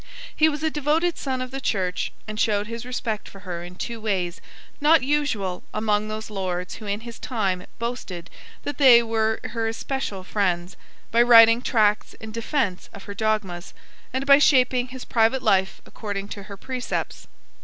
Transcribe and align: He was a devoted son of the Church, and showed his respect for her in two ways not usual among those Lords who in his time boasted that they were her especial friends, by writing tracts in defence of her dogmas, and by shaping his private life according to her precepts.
He 0.35 0.49
was 0.49 0.63
a 0.63 0.71
devoted 0.71 1.15
son 1.19 1.43
of 1.43 1.51
the 1.51 1.61
Church, 1.61 2.11
and 2.27 2.39
showed 2.39 2.65
his 2.65 2.87
respect 2.87 3.29
for 3.29 3.41
her 3.41 3.63
in 3.63 3.75
two 3.75 4.01
ways 4.01 4.41
not 4.81 5.03
usual 5.03 5.61
among 5.75 6.07
those 6.07 6.31
Lords 6.31 6.73
who 6.77 6.87
in 6.87 7.01
his 7.01 7.19
time 7.19 7.67
boasted 7.77 8.27
that 8.63 8.79
they 8.79 9.03
were 9.03 9.39
her 9.43 9.67
especial 9.67 10.23
friends, 10.23 10.75
by 11.11 11.21
writing 11.21 11.61
tracts 11.61 12.15
in 12.15 12.31
defence 12.31 12.89
of 12.93 13.03
her 13.03 13.13
dogmas, 13.13 13.75
and 14.11 14.25
by 14.25 14.39
shaping 14.39 14.87
his 14.87 15.05
private 15.05 15.43
life 15.43 15.83
according 15.85 16.29
to 16.29 16.43
her 16.49 16.57
precepts. 16.57 17.27